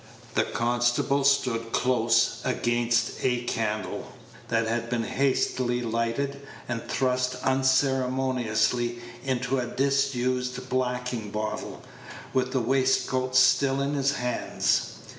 The 0.33 0.45
constable 0.45 1.23
stood 1.23 1.73
close 1.73 2.41
against 2.43 3.23
a 3.23 3.43
candle, 3.43 4.11
that 4.47 4.65
had 4.65 4.89
been 4.89 5.03
hastily 5.03 5.83
lighted 5.83 6.41
and 6.67 6.81
thrust 6.89 7.35
unceremoniously 7.43 8.97
into 9.23 9.59
a 9.59 9.67
disused 9.67 10.67
blacking 10.69 11.29
bottle, 11.29 11.83
with 12.33 12.51
the 12.51 12.61
waistcoat 12.61 13.35
still 13.35 13.79
in 13.79 13.93
his 13.93 14.13
hands. 14.15 15.03